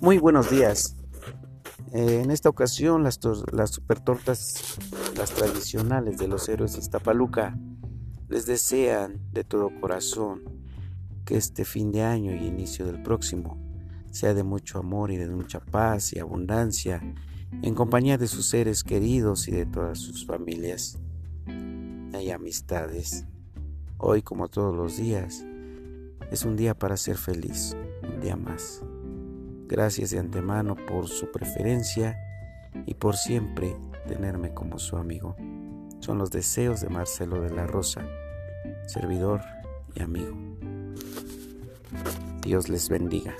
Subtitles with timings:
[0.00, 0.96] Muy buenos días.
[1.92, 3.18] Eh, en esta ocasión las,
[3.70, 4.78] super tortas,
[5.16, 7.58] las tradicionales de los héroes de Iztapaluca,
[8.28, 10.42] les desean de todo corazón
[11.24, 13.58] que este fin de año y inicio del próximo
[14.10, 17.02] sea de mucho amor y de mucha paz y abundancia
[17.62, 20.98] en compañía de sus seres queridos y de todas sus familias
[21.46, 23.26] y amistades.
[23.98, 25.44] Hoy, como todos los días,
[26.30, 28.82] es un día para ser feliz, un día más.
[29.70, 32.18] Gracias de antemano por su preferencia
[32.86, 33.76] y por siempre
[34.08, 35.36] tenerme como su amigo.
[36.00, 38.04] Son los deseos de Marcelo de la Rosa,
[38.88, 39.40] servidor
[39.94, 40.36] y amigo.
[42.42, 43.32] Dios les bendiga.